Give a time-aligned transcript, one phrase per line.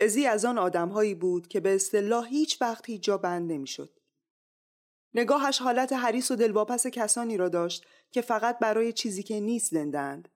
[0.00, 4.00] ازی از آن آدمهایی بود که به اصطلاح هیچ وقت هیچ جا بند نمی‌شد.
[5.14, 10.28] نگاهش حالت حریص و دلواپس کسانی را داشت که فقط برای چیزی که نیست زندند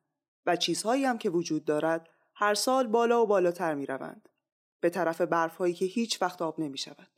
[0.47, 4.29] و چیزهایی هم که وجود دارد هر سال بالا و بالاتر می روند.
[4.81, 7.09] به طرف برفهایی که هیچ وقت آب نمی شود.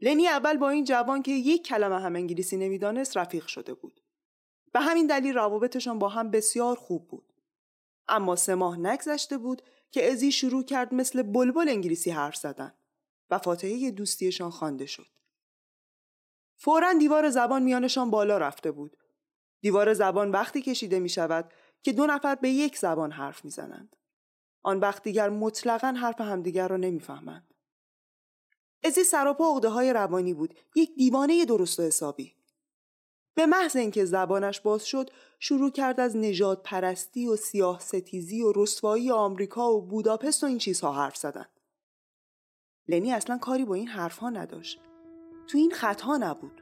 [0.00, 4.00] لنی اول با این جوان که یک کلمه هم انگلیسی نمی‌دانست رفیق شده بود.
[4.72, 7.32] به همین دلیل روابطشان با هم بسیار خوب بود.
[8.08, 9.62] اما سه ماه نگذشته بود
[9.92, 12.74] که ازی شروع کرد مثل بلبل انگلیسی حرف زدن
[13.30, 15.06] و فاتحه دوستیشان خوانده شد.
[16.56, 18.96] فورا دیوار زبان میانشان بالا رفته بود.
[19.60, 21.52] دیوار زبان وقتی کشیده می شود
[21.82, 23.96] که دو نفر به یک زبان حرف می‌زنند.
[24.62, 27.54] آن وقت دیگر مطلقا حرف همدیگر را نمی‌فهمند.
[28.84, 32.34] ازی سراپا عقده های روانی بود یک دیوانه درست و حسابی
[33.34, 38.52] به محض اینکه زبانش باز شد شروع کرد از نجات پرستی و سیاه ستیزی و
[38.56, 41.46] رسوایی آمریکا و بوداپست و این چیزها حرف زدن.
[42.88, 44.80] لنی اصلا کاری با این حرفها نداشت.
[45.46, 46.61] تو این خطها نبود.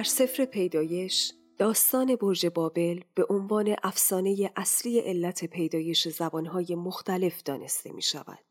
[0.00, 7.92] در سفر پیدایش داستان برج بابل به عنوان افسانه اصلی علت پیدایش زبانهای مختلف دانسته
[7.92, 8.44] می شود.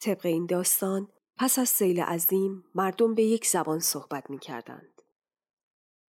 [0.00, 5.02] طبق این داستان پس از سیل عظیم مردم به یک زبان صحبت می کردند.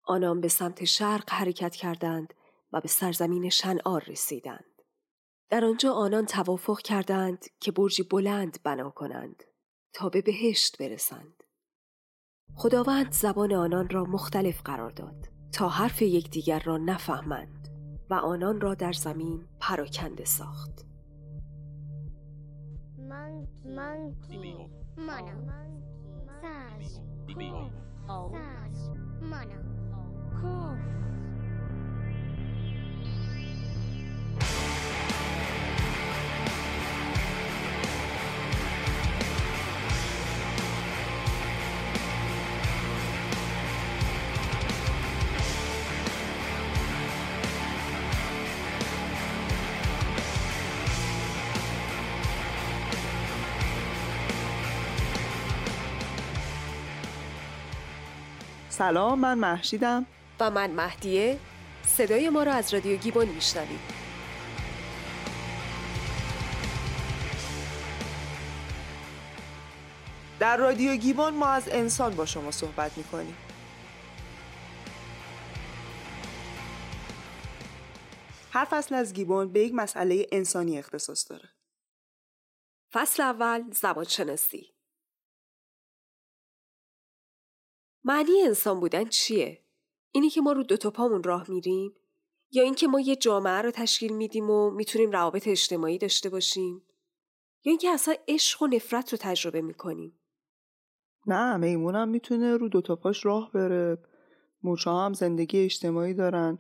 [0.03, 2.33] آنان به سمت شرق حرکت کردند
[2.73, 4.81] و به سرزمین شنعار رسیدند.
[5.49, 9.43] در آنجا آنان توافق کردند که برجی بلند بنا کنند
[9.93, 11.36] تا به بهشت برسند.
[12.55, 17.67] خداوند زبان آنان را مختلف قرار داد تا حرف یکدیگر را نفهمند
[18.09, 20.85] و آنان را در زمین پراکنده ساخت.
[58.77, 60.05] سلام من محشیدم
[60.39, 61.39] و من مهدیه.
[61.85, 63.79] صدای ما را از رادیو گیبون میشنوید.
[70.39, 73.37] در رادیو گیبون ما از انسان با شما صحبت می‌کنیم.
[78.51, 81.49] هر فصل از گیبون به یک مسئله انسانی اختصاص داره.
[82.93, 84.76] فصل اول زبان شناسی
[88.07, 89.63] معنی انسان بودن چیه؟
[90.11, 91.95] اینی که ما رو دو تا پامون راه میریم؟
[92.51, 96.81] یا اینکه ما یه جامعه رو تشکیل میدیم و می‌تونیم روابط اجتماعی داشته باشیم؟
[97.65, 100.19] یا اینکه اصلا عشق و نفرت رو تجربه می‌کنیم؟
[101.25, 103.97] نه میمون هم می‌تونه رو دو تا پاش راه بره.
[104.63, 106.59] موچا هم زندگی اجتماعی دارن.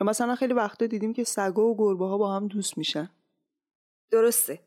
[0.00, 3.10] یا مثلا خیلی وقتا دیدیم که سگا و گربه ها با هم دوست میشن.
[4.10, 4.60] درسته.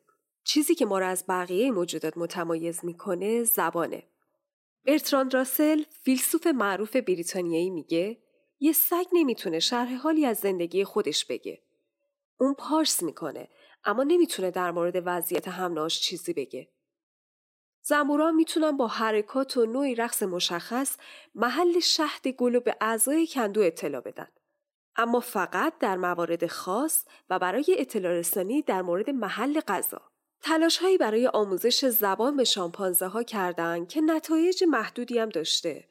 [0.44, 4.04] چیزی که ما رو از بقیه موجودات متمایز می‌کنه زبانه.
[4.86, 8.18] برتراند راسل فیلسوف معروف بریتانیایی میگه
[8.60, 11.62] یه سگ نمی‌تونه شرح حالی از زندگی خودش بگه.
[12.40, 13.50] اون پارس می‌کنه
[13.84, 16.70] اما نمی‌تونه در مورد وضعیت همناش چیزی بگه.
[17.82, 20.98] زمورا می‌تونن با حرکات و نوعی رقص مشخص
[21.36, 24.28] محل شهد گل به اعضای کندو اطلاع بدن.
[24.96, 30.09] اما فقط در موارد خاص و برای اطلاع رسانی در مورد محل غذا.
[30.42, 35.88] تلاش هایی برای آموزش زبان به شامپانزه ها کردند که نتایج محدودی هم داشته.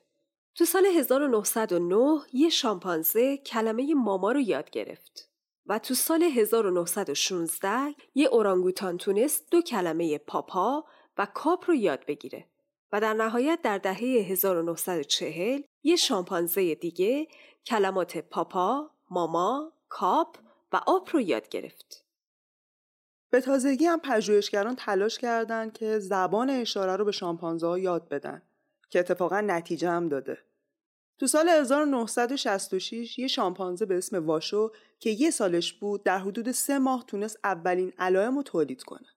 [0.55, 5.31] تو سال 1909 یه شامپانزه کلمه ماما رو یاد گرفت
[5.67, 10.85] و تو سال 1916 یه اورانگوتان تونست دو کلمه پاپا
[11.19, 12.45] و کاپ رو یاد بگیره
[12.93, 17.29] و در نهایت در دهه 1940 یه شامپانزه دیگه
[17.67, 20.37] کلمات پاپا، ماما، کاپ
[20.73, 22.08] و آب رو یاد گرفت.
[23.31, 28.43] به تازگی هم پژوهشگران تلاش کردند که زبان اشاره رو به شامپانزه یاد بدن
[28.91, 30.39] که اتفاقا نتیجه هم داده.
[31.19, 36.79] تو سال 1966 یه شامپانزه به اسم واشو که یه سالش بود در حدود سه
[36.79, 39.09] ماه تونست اولین علائم رو تولید کنه.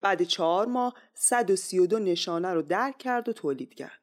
[0.00, 4.00] بعد چهار ماه 132 نشانه رو درک کرد و تولید کرد.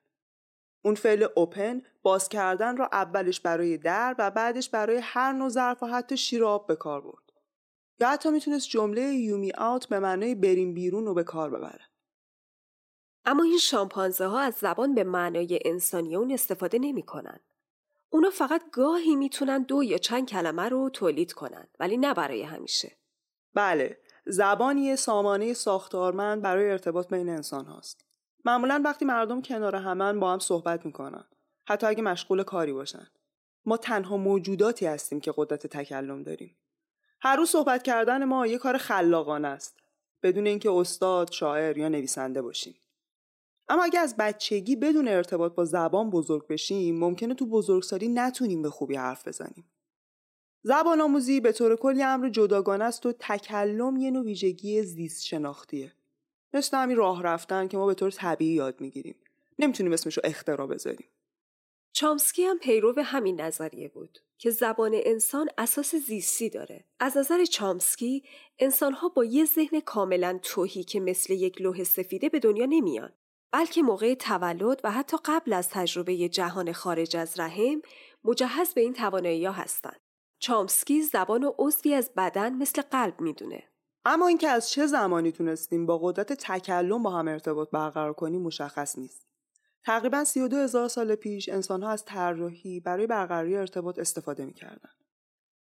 [0.84, 5.84] اون فعل اوپن باز کردن را اولش برای در و بعدش برای هر نوع ظرف
[5.84, 7.21] و حتی شیر آب به کار برد.
[8.02, 11.86] یا حتی می‌تونست جمله یومی آوت به معنای بریم بیرون رو به کار ببره.
[13.26, 17.40] اما این شامپانزه ها از زبان به معنای انسانی اون استفاده نمی کنن.
[18.10, 22.98] اونا فقط گاهی می‌تونن دو یا چند کلمه رو تولید کنن ولی نه برای همیشه.
[23.54, 28.06] بله، زبانی سامانه ساختارمند برای ارتباط بین انسان هاست.
[28.46, 31.26] معمولا وقتی مردم کنار همن با هم صحبت می‌کنن.
[31.66, 33.08] حتی اگه مشغول کاری باشن.
[33.66, 36.58] ما تنها موجوداتی هستیم که قدرت تکلم داریم.
[37.22, 39.80] هر روز صحبت کردن ما یه کار خلاقانه است.
[40.24, 42.76] بدون اینکه استاد، شاعر یا نویسنده باشیم.
[43.70, 48.70] اما اگه از بچگی بدون ارتباط با زبان بزرگ بشیم ممکنه تو بزرگسالی نتونیم به
[48.70, 49.72] خوبی حرف بزنیم.
[50.64, 55.94] زبان آموزی به طور کلی امر جداگانه است و تکلم یه نوع ویژگی زیست شناختیه.
[56.54, 59.16] مثل همین راه رفتن که ما به طور طبیعی یاد می‌گیریم.
[59.60, 61.08] نمی‌تونیم اسمش رو اختراع بذاریم.
[61.94, 66.86] چامسکی هم پیرو همین نظریه بود که زبان انسان اساس زیستی داره.
[67.00, 68.24] از نظر چامسکی
[68.60, 73.14] انسانها با یه ذهن کاملا توهی که مثل یک لوح سفیده به دنیا نمیان.
[73.52, 77.82] بلکه موقع تولد و حتی قبل از تجربه جهان خارج از رحم
[78.24, 79.96] مجهز به این توانایی ها هستن.
[80.40, 83.64] چامسکی زبان و عضوی از بدن مثل قلب می‌دونه.
[84.06, 88.98] اما اینکه از چه زمانی تونستیم با قدرت تکلم با هم ارتباط برقرار کنیم مشخص
[88.98, 89.31] نیست.
[89.86, 94.90] تقریبا 32 هزار سال پیش انسانها از طراحی برای برقراری ارتباط استفاده می‌کردن.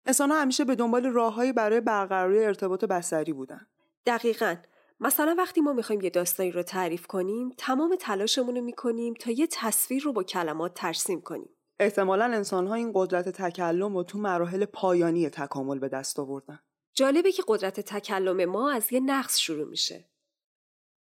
[0.05, 3.67] انسانها همیشه به دنبال راههایی برای برقراری ارتباط بصری بودن.
[4.05, 4.55] دقیقا
[4.99, 9.47] مثلا وقتی ما می‌خوایم یه داستانی رو تعریف کنیم تمام تلاشمون رو می‌کنیم تا یه
[9.51, 15.29] تصویر رو با کلمات ترسیم کنیم احتمالا انسانها این قدرت تکلم رو تو مراحل پایانی
[15.29, 16.59] تکامل به دست آوردن
[16.93, 20.10] جالبه که قدرت تکلم ما از یه نقص شروع میشه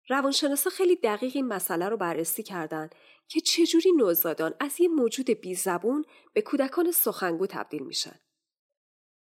[0.08, 2.90] روانشناسا خیلی دقیق این مسئله رو بررسی کردن
[3.28, 8.20] که چجوری نوزادان از یه موجود بی زبون به کودکان سخنگو تبدیل میشن.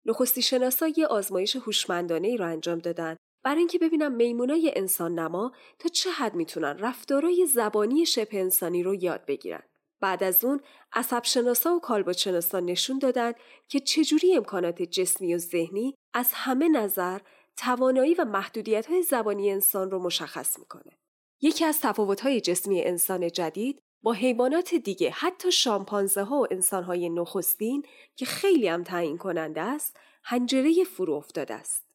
[0.05, 5.53] نخستی شناسا یه آزمایش هوشمندانه ای رو انجام دادن برای اینکه ببینم میمونای انسان نما
[5.79, 9.63] تا چه حد می‌تونن رفتارای زبانی شبه انسانی رو یاد بگیرن.
[10.01, 10.61] بعد از اون
[10.93, 12.17] عصب شناسا و کالبد
[12.55, 13.33] نشون دادن
[13.69, 17.21] که چجوری امکانات جسمی و ذهنی از همه نظر
[17.57, 20.99] توانایی و محدودیت های زبانی انسان رو مشخص می‌کنه.
[21.41, 26.85] یکی از تفاوت های جسمی انسان جدید با حیوانات دیگه حتی شامپانزه ها و انسان
[26.85, 31.87] های نخستین که خیلی هم تعیین کننده است هنجره فرو افتاده است.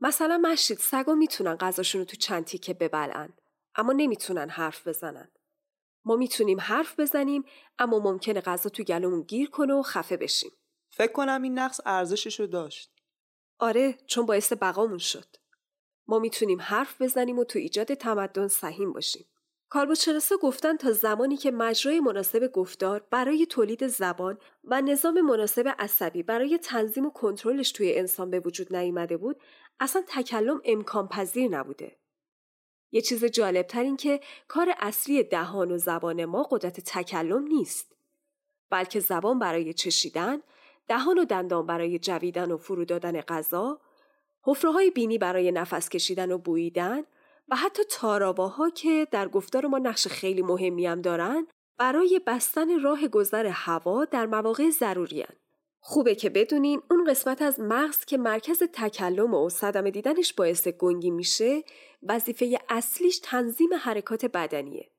[0.00, 3.32] مثلا مشید سگا می‌تونن غذاشون رو تو چند تیکه ببلن
[3.74, 5.28] اما نمی‌تونن حرف بزنن.
[6.04, 7.44] ما می‌تونیم حرف بزنیم
[7.78, 10.50] اما ممکنه غذا تو گلومون گیر کنه و خفه بشیم.
[10.90, 12.93] فکر کنم این نقص ارزشش رو داشت.
[13.58, 15.26] آره چون باعث بقامون شد.
[16.06, 19.26] ما می‌تونیم حرف بزنیم و تو ایجاد تمدن سهیم باشیم.
[19.68, 26.22] کاربردشناسا گفتن تا زمانی که مجرای مناسب گفتار برای تولید زبان و نظام مناسب عصبی
[26.22, 29.40] برای تنظیم و کنترلش توی انسان به وجود نیامده بود
[29.80, 31.96] اصلا تکلم امکان پذیر نبوده.
[32.92, 37.96] یه چیز جالبتر این که کار اصلی دهان و زبان ما قدرت تکلم نیست.
[38.70, 40.42] بلکه زبان برای چشیدن،
[40.88, 43.80] دهان و دندان برای جویدن و فرو دادن غذا،
[44.42, 47.02] حفره بینی برای نفس کشیدن و بوییدن
[47.48, 51.46] و حتی تاراواها که در گفتار ما نقش خیلی مهمی هم دارن
[51.78, 55.24] برای بستن راه گذر هوا در مواقع ضروری
[55.86, 61.10] خوبه که بدونین اون قسمت از مغز که مرکز تکلم و صدمه دیدنش باعث گنگی
[61.10, 61.64] میشه
[62.02, 64.90] وظیفه اصلیش تنظیم حرکات بدنیه.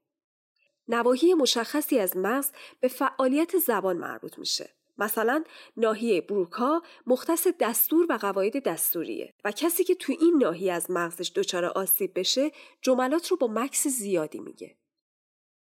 [0.87, 4.69] نواحی مشخصی از مغز به فعالیت زبان مربوط میشه.
[4.97, 5.43] مثلا
[5.77, 11.31] ناحیه بروکا مختص دستور و قواعد دستوریه و کسی که تو این ناحیه از مغزش
[11.35, 14.75] دچار آسیب بشه جملات رو با مکس زیادی میگه.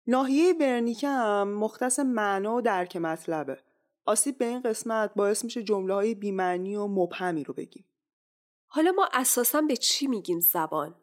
[0.06, 3.58] ناحیه برنیکه هم مختص معنا و درک مطلبه.
[4.04, 7.84] آسیب به این قسمت باعث میشه جمله های بیمعنی و مبهمی رو بگیم.
[8.66, 10.94] حالا ما اساسا به چی میگیم زبان؟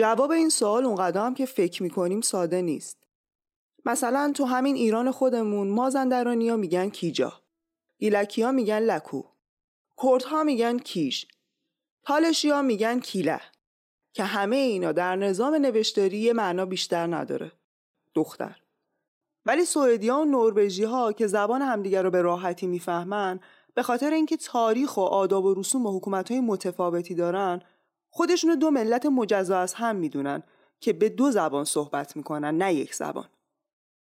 [0.00, 2.98] جواب این سوال اونقدر هم که فکر می‌کنیم ساده نیست.
[3.84, 7.32] مثلا تو همین ایران خودمون مازندرانی ها میگن کیجا.
[7.96, 9.22] ایلکی ها میگن لکو.
[10.02, 11.26] کردها میگن کیش.
[12.02, 13.40] تالشی ها میگن کیله.
[14.12, 17.52] که همه اینا در نظام نوشتاری معنا بیشتر نداره
[18.14, 18.56] دختر
[19.46, 23.40] ولی سوئدی و نروژی ها که زبان همدیگر رو به راحتی می‌فهمن
[23.74, 27.62] به خاطر اینکه تاریخ و آداب و رسوم و حکومت های متفاوتی دارن
[28.10, 30.42] خودشون دو ملت مجزا از هم می‌دونن
[30.80, 33.28] که به دو زبان صحبت می‌کنن نه یک زبان.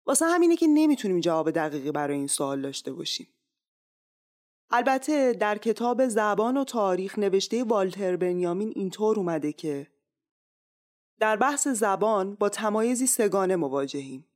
[0.06, 3.28] واسه همینه که نمی‌تونیم جواب دقیقی برای این سوال داشته باشیم.
[4.70, 9.88] البته در کتاب زبان و تاریخ نوشته والتر بنیامین اینطور اومده که
[11.20, 14.28] در بحث زبان با تمایزی سگانه مواجهیم.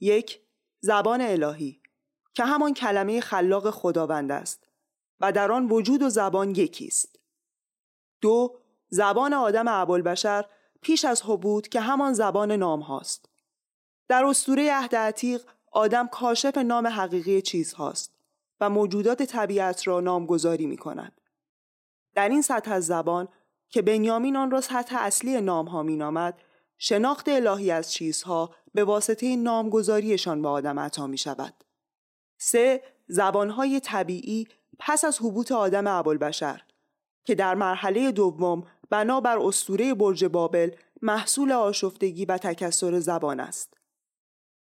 [0.00, 0.40] یک
[0.80, 1.82] زبان الهی
[2.34, 4.68] که همان کلمه خلاق خداوند است
[5.20, 7.18] و در آن وجود و زبان یکی است.
[8.20, 10.44] دو زبان آدم ابوالبشر
[10.80, 13.28] پیش از حبود که همان زبان نام هاست.
[14.08, 15.42] در اسطوره عهد عتیق
[15.72, 18.12] آدم کاشف نام حقیقی چیز هاست
[18.60, 21.20] و موجودات طبیعت را نامگذاری می کند.
[22.14, 23.28] در این سطح از زبان
[23.68, 26.38] که بنیامین آن را سطح اصلی نام ها می نامد،
[26.78, 31.64] شناخت الهی از چیزها به واسطه نامگذاریشان به آدم عطا می شود.
[32.38, 36.62] سه زبانهای طبیعی پس از حبوط آدم ابوالبشر
[37.24, 40.70] که در مرحله دوم بنابر اسطوره برج بابل
[41.02, 43.74] محصول آشفتگی و تکسر زبان است.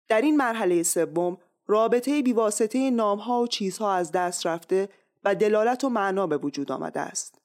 [0.09, 4.89] در این مرحله سوم رابطه بیواسطه نامها و چیزها از دست رفته
[5.25, 7.39] و دلالت و معنا به وجود آمده است.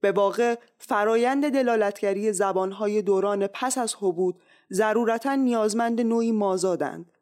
[0.00, 7.12] به واقع فرایند دلالتگری زبانهای دوران پس از حبود ضرورتا نیازمند نوعی مازادند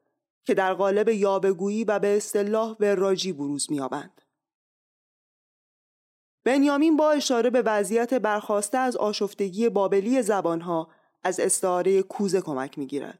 [0.45, 4.22] که در قالب یابگویی و به اصطلاح وراجی بروز می‌یابند.
[6.45, 10.91] بنیامین با اشاره به وضعیت برخواسته از آشفتگی بابلی زبانها
[11.23, 13.19] از استعاره کوزه کمک می‌گیرد.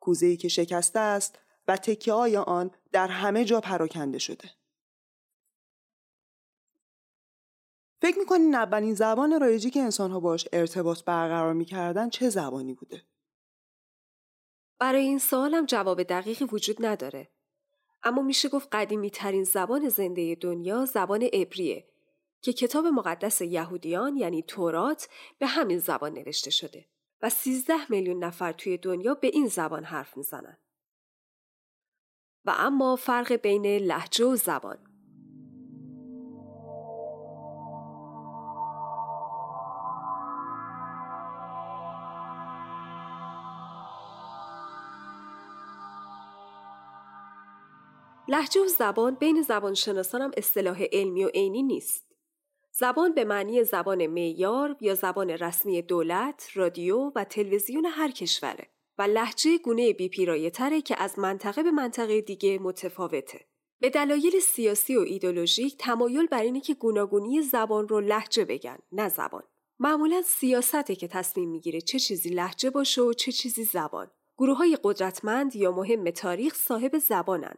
[0.00, 1.38] کوزه که شکسته است
[1.68, 4.50] و تکیه های آن در همه جا پراکنده شده.
[8.02, 13.02] فکر می‌کنین اولین زبان رایجی که انسانها باش ارتباط برقرار می‌کردن چه زبانی بوده؟
[14.78, 17.30] برای این سوالم جواب دقیقی وجود نداره.
[18.02, 21.84] اما میشه گفت قدیمی ترین زبان زنده دنیا زبان عبریه
[22.46, 26.86] که کتاب مقدس یهودیان یعنی تورات به همین زبان نوشته شده
[27.22, 30.58] و 13 میلیون نفر توی دنیا به این زبان حرف می‌زنن.
[32.44, 34.78] و اما فرق بین لحجه و زبان
[48.28, 52.15] لحجه و زبان بین زبانشناسان هم اصطلاح علمی و عینی نیست.
[52.78, 58.66] زبان به معنی زبان معیار یا زبان رسمی دولت، رادیو و تلویزیون هر کشوره
[58.98, 63.40] و لحجه گونه بی تره که از منطقه به منطقه دیگه متفاوته.
[63.80, 69.08] به دلایل سیاسی و ایدولوژیک تمایل بر اینه که گوناگونی زبان رو لحجه بگن نه
[69.08, 69.42] زبان.
[69.78, 74.10] معمولا سیاسته که تصمیم می‌گیره چه چیزی لحجه باشه و چه چیزی زبان.
[74.38, 77.54] گروه های قدرتمند یا مهم تاریخ صاحب زبانن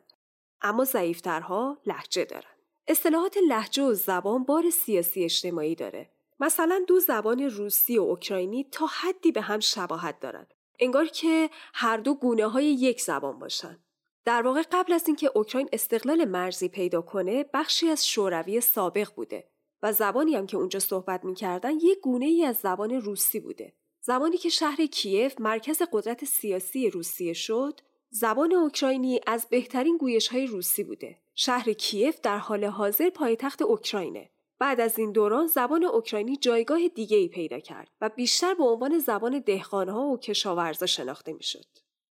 [0.63, 2.58] اما ضعیفترها لحجه دارن.
[2.91, 6.11] اصطلاحات لحجه و زبان بار سیاسی اجتماعی داره.
[6.41, 10.55] مثلا دو زبان روسی و اوکراینی تا حدی به هم شباهت دارند.
[10.81, 13.79] انگار که هر دو گونه های یک زبان باشن.
[14.25, 19.49] در واقع قبل از اینکه اوکراین استقلال مرزی پیدا کنه بخشی از شوروی سابق بوده
[19.83, 23.73] و زبانی هم که اونجا صحبت می‌کردن یک گونه ای از زبان روسی بوده.
[24.01, 27.81] زمانی که شهر کیف مرکز قدرت سیاسی روسیه شد
[28.11, 31.19] زبان اوکراینی از بهترین گویش های روسی بوده.
[31.41, 34.31] شهر کیف در حال حاضر پایتخت اوکراینه.
[34.59, 38.99] بعد از این دوران زبان اوکراینی جایگاه دیگه ای پیدا کرد و بیشتر به عنوان
[38.99, 41.65] زبان دهقانها و کشاورزا شناخته می‌شد.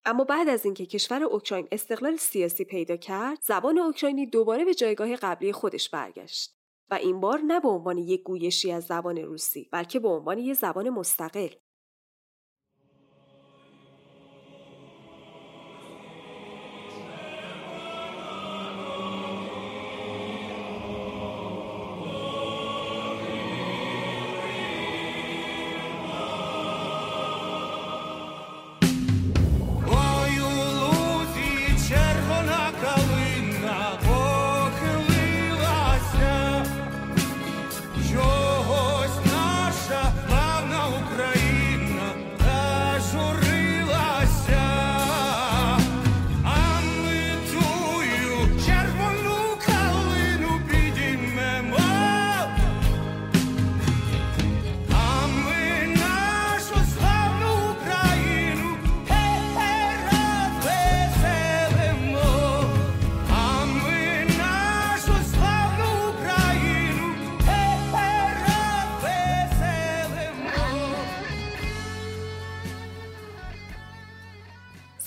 [0.05, 5.17] اما بعد از اینکه کشور اوکراین استقلال سیاسی پیدا کرد، زبان اوکراینی دوباره به جایگاه
[5.17, 6.57] قبلی خودش برگشت.
[6.91, 10.55] و این بار نه به عنوان یک گویشی از زبان روسی بلکه به عنوان یک
[10.55, 11.49] زبان مستقل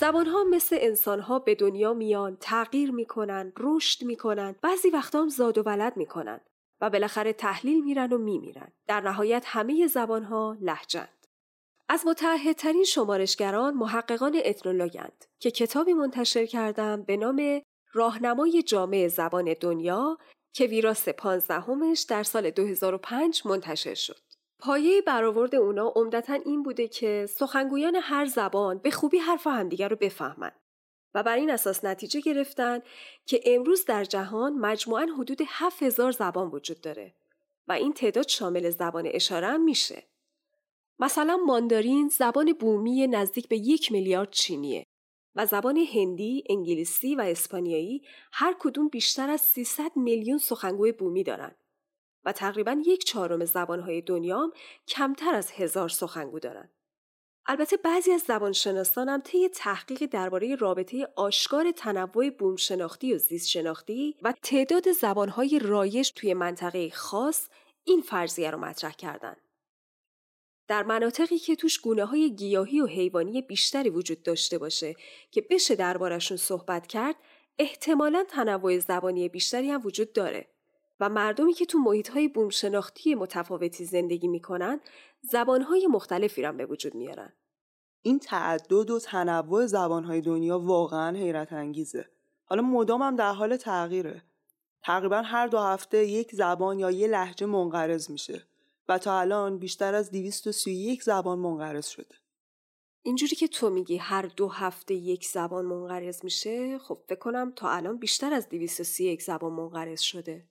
[0.00, 5.28] زبان ها مثل انسان ها به دنیا میان، تغییر می‌کنن، رشد می‌کنن، بعضی وقتا هم
[5.28, 6.40] زاد و ولد می‌کنن
[6.80, 8.72] و بالاخره تحلیل میرن و میمیرن.
[8.86, 11.26] در نهایت همه زبان ها لحجند.
[11.88, 20.18] از متعهدترین شمارشگران محققان اتنولوگند که کتابی منتشر کردم به نام راهنمای جامعه زبان دنیا
[20.52, 24.29] که ویراس پانزدهمش در سال 2005 منتشر شد.
[24.60, 29.96] پایه برآورد اونا عمدتا این بوده که سخنگویان هر زبان به خوبی حرف همدیگر رو
[29.96, 30.60] بفهمند
[31.14, 32.80] و بر این اساس نتیجه گرفتن
[33.26, 37.14] که امروز در جهان مجموعاً حدود 7000 زبان وجود داره
[37.68, 40.02] و این تعداد شامل زبان اشاره هم میشه.
[40.98, 44.86] مثلا ماندارین زبان بومی نزدیک به یک میلیارد چینیه
[45.34, 48.02] و زبان هندی، انگلیسی و اسپانیایی
[48.32, 51.54] هر کدوم بیشتر از 300 میلیون سخنگوی بومی دارن
[52.24, 54.52] و تقریبا یک چهارم زبانهای دنیا
[54.88, 56.70] کمتر از هزار سخنگو دارن.
[57.46, 63.48] البته بعضی از زبانشناسان هم طی تحقیق درباره رابطه آشکار تنوع بوم شناختی و زیست
[63.48, 67.48] شناختی و تعداد زبانهای رایج توی منطقه خاص
[67.84, 69.40] این فرضیه رو مطرح کردند.
[70.68, 74.94] در مناطقی که توش گونه های گیاهی و حیوانی بیشتری وجود داشته باشه
[75.30, 77.16] که بشه دربارشون صحبت کرد
[77.58, 80.49] احتمالا تنوع زبانی بیشتری هم وجود داره
[81.00, 84.80] و مردمی که تو محیط های بومشناختی متفاوتی زندگی می‌کنن
[85.22, 87.32] زبان های مختلفی را به وجود میارن.
[88.02, 92.08] این تعدد و تنوع زبان های دنیا واقعا حیرت انگیزه.
[92.44, 94.22] حالا مدام هم در حال تغییره.
[94.82, 98.46] تقریبا هر دو هفته یک زبان یا یه لحجه منقرض میشه.
[98.88, 102.14] و تا الان بیشتر از 231 زبان منقرض شده.
[103.02, 107.70] اینجوری که تو میگی هر دو هفته یک زبان منقرض میشه خب فکر کنم تا
[107.70, 110.49] الان بیشتر از 231 زبان منقرض شده.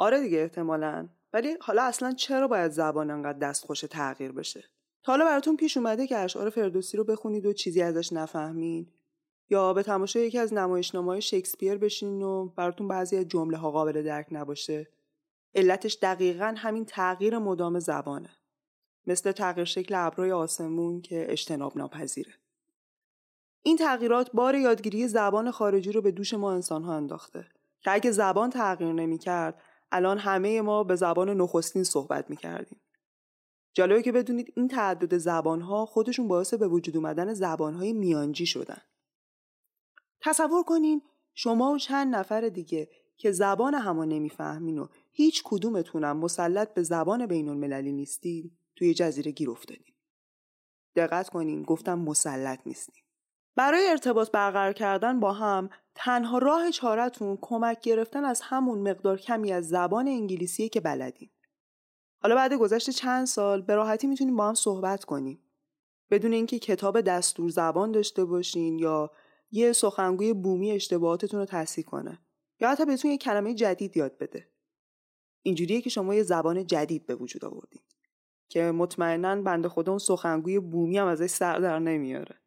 [0.00, 4.64] آره دیگه احتمالا ولی حالا اصلا چرا باید زبان انقدر دستخوش تغییر بشه؟
[5.02, 8.86] تا حالا براتون پیش اومده که اشعار فردوسی رو بخونید و چیزی ازش نفهمین
[9.50, 14.02] یا به تماشای یکی از نمایشنامه‌های شکسپیر بشین و براتون بعضی از جمله ها قابل
[14.02, 14.88] درک نباشه
[15.54, 18.30] علتش دقیقا همین تغییر مدام زبانه.
[19.06, 22.32] مثل تغییر شکل ابرای آسمون که اجتناب ناپذیره.
[23.62, 27.46] این تغییرات بار یادگیری زبان خارجی رو به دوش ما انسان ها انداخته
[27.80, 32.80] که اگه زبان تغییر نمی کرد الان همه ما به زبان نخستین صحبت می کردیم.
[33.74, 38.46] جالبه که بدونید این تعدد زبان ها خودشون باعث به وجود اومدن زبان های میانجی
[38.46, 38.82] شدن.
[40.20, 41.02] تصور کنین
[41.34, 47.26] شما و چند نفر دیگه که زبان همو نمی‌فهمین و هیچ کدومتونم مسلط به زبان
[47.26, 49.94] بین المللی نیستید توی جزیره گیر افتادین.
[50.96, 53.04] دقت کنین گفتم مسلط نیستیم.
[53.56, 55.70] برای ارتباط برقرار کردن با هم
[56.02, 61.30] تنها راه چارتون کمک گرفتن از همون مقدار کمی از زبان انگلیسیه که بلدین.
[62.22, 65.42] حالا بعد گذشت چند سال به راحتی می‌تونیم با هم صحبت کنیم.
[66.10, 69.10] بدون اینکه کتاب دستور زبان داشته باشین یا
[69.50, 72.18] یه سخنگوی بومی اشتباهاتتون رو تصحیح کنه.
[72.60, 74.48] یا حتی بهتون یه کلمه جدید یاد بده
[75.42, 77.84] اینجوریه که شما یه زبان جدید به وجود آوردید
[78.48, 82.40] که مطمئنا بنده خدا اون سخنگوی بومی هم ازش سر در نمیاره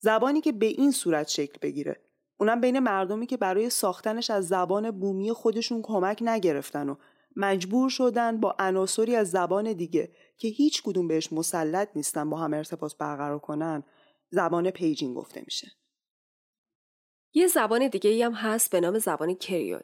[0.00, 2.07] زبانی که به این صورت شکل بگیره
[2.40, 6.96] اونم بین مردمی که برای ساختنش از زبان بومی خودشون کمک نگرفتن و
[7.36, 12.54] مجبور شدن با عناصری از زبان دیگه که هیچ کدوم بهش مسلط نیستن با هم
[12.54, 13.82] ارتباط برقرار کنن
[14.30, 15.72] زبان پیجین گفته میشه
[17.32, 19.80] یه زبان دیگه ای هم هست به نام زبان کریول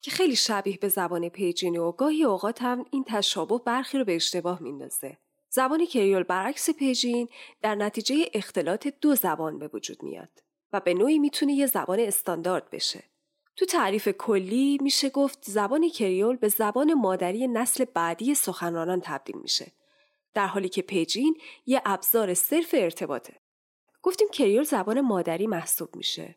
[0.00, 4.16] که خیلی شبیه به زبان پیجینی و گاهی اوقات هم این تشابه برخی رو به
[4.16, 5.18] اشتباه میندازه.
[5.48, 7.28] زبان کریول برعکس پیجین
[7.62, 12.70] در نتیجه اختلاط دو زبان به وجود میاد و به نوعی می‌تونه یه زبان استاندارد
[12.70, 13.04] بشه.
[13.56, 19.72] تو تعریف کلی میشه گفت زبان کریول به زبان مادری نسل بعدی سخنرانان تبدیل میشه.
[20.34, 23.34] در حالی که پیجین یه ابزار صرف ارتباطه.
[24.02, 26.36] گفتیم کریول زبان مادری محسوب میشه.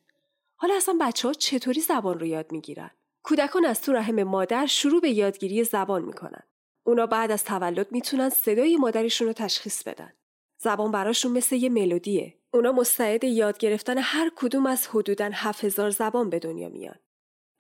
[0.56, 2.92] حالا اصلا بچه ها چطوری زبان رو یاد می‌گیرن؟
[3.24, 6.44] کودکان از تو رحم مادر شروع به یادگیری زبان می‌کنن.
[6.84, 10.14] اونا بعد از تولد می‌تونن صدای مادرشون رو تشخیص بدن.
[10.58, 12.39] زبان براشون مثل یه ملودیه.
[12.54, 16.96] اونا مستعد یاد گرفتن هر کدوم از حدوداً 7000 زبان به دنیا میان.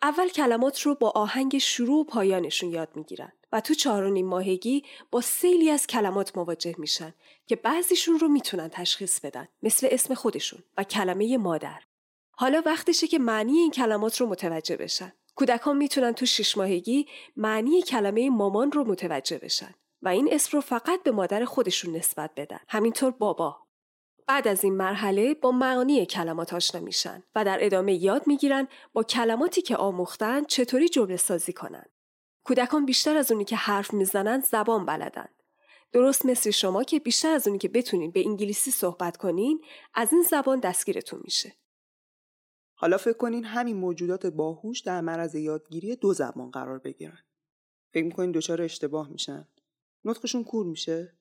[0.02, 4.84] اول کلمات رو با آهنگ شروع و پایانشون یاد می‌گیرن و تو چهار و ماهگی
[5.12, 7.14] با سیلی از کلمات مواجه میشن
[7.46, 11.82] که بعضیشون رو می‌تونن تشخیص بدن مثل اسم خودشون و کلمه مادر.
[12.32, 15.14] حالا وقتشه که معنی این کلمات رو متوجه بشن.
[15.36, 20.62] کودکان می‌تونن تو شش ماهگی معنی کلمه مامان رو متوجه بشن و این اسم رو
[20.62, 22.60] فقط به مادر خودشون نسبت بدن.
[22.68, 23.69] همینطور بابا.
[24.30, 29.04] بعد از این مرحله با معانی کلمات آشنا میشن و در ادامه یاد می‌گیرن با
[29.04, 31.86] کلماتی که آموختن چطوری جمله سازی کنن.
[32.44, 35.28] کودکان بیشتر از اونی که حرف می‌زنن زبان بلدن.
[35.92, 39.62] درست مثل شما که بیشتر از اونی که بتونین به انگلیسی صحبت کنین
[39.94, 41.56] از این زبان دستگیرتون میشه.
[42.74, 47.24] حالا فکر کنین همین موجودات باهوش در معرض یادگیری دو زبان قرار بگیرن.
[47.94, 49.48] فکر می‌کنین دچار اشتباه میشن.
[50.06, 51.14] نطقشون کور میشه؟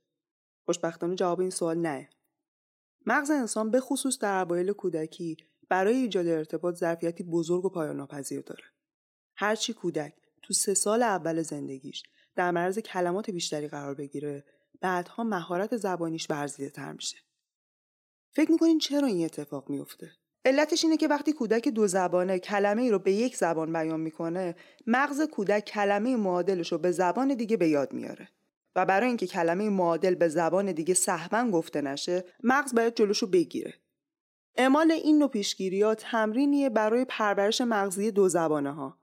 [0.64, 2.08] خوشبختانه جواب این سوال نه.
[3.08, 5.36] مغز انسان به خصوص در اوایل کودکی
[5.68, 8.64] برای ایجاد ارتباط ظرفیتی بزرگ و پایان ناپذیر داره.
[9.36, 12.02] هرچی کودک تو سه سال اول زندگیش
[12.36, 14.44] در معرض کلمات بیشتری قرار بگیره
[14.80, 17.16] بعدها مهارت زبانیش ورزیده تر میشه.
[18.30, 20.12] فکر می‌کنین چرا این اتفاق میفته؟
[20.44, 24.56] علتش اینه که وقتی کودک دو زبانه کلمه ای رو به یک زبان بیان می‌کنه
[24.86, 28.28] مغز کودک کلمه معادلش رو به زبان دیگه به یاد میاره
[28.78, 33.74] و برای اینکه کلمه معادل به زبان دیگه سهوا گفته نشه مغز باید جلوشو بگیره.
[34.56, 38.98] اعمال این نوع پیشگیری ها تمرینیه برای پرورش مغزی دو زبانه ها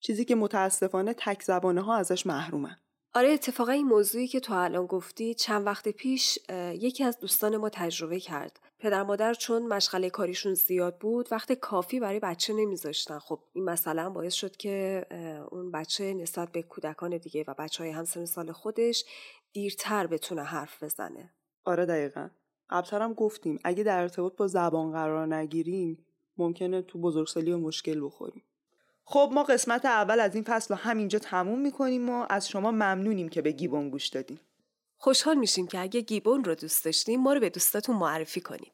[0.00, 2.76] چیزی که متاسفانه تک زبانه ها ازش محرومن.
[3.16, 6.38] آره اتفاقا این موضوعی که تو الان گفتی چند وقت پیش
[6.72, 8.60] یکی از دوستان ما تجربه کرد.
[8.78, 13.18] پدر مادر چون مشغله کاریشون زیاد بود وقت کافی برای بچه نمیذاشتن.
[13.18, 15.06] خب این مثلا باعث شد که
[15.50, 19.04] اون بچه نسبت به کودکان دیگه و بچه های همسن سال خودش
[19.52, 21.32] دیرتر بتونه حرف بزنه.
[21.64, 22.28] آره دقیقا.
[22.70, 26.06] قبلترم گفتیم اگه در ارتباط با زبان قرار نگیریم
[26.38, 28.42] ممکنه تو بزرگسالی و مشکل بخوریم.
[29.08, 33.28] خب ما قسمت اول از این فصل رو همینجا تموم می‌کنیم و از شما ممنونیم
[33.28, 34.40] که به گیبون گوش دادیم
[34.96, 38.72] خوشحال میشیم که اگه گیبون رو دوست داشتیم ما رو به دوستاتون معرفی کنید.